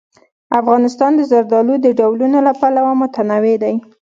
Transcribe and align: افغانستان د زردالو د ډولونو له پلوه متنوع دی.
افغانستان 0.59 1.11
د 1.15 1.21
زردالو 1.31 1.73
د 1.81 1.87
ډولونو 1.99 2.37
له 2.47 2.53
پلوه 2.59 2.93
متنوع 3.01 3.55
دی. 3.63 3.75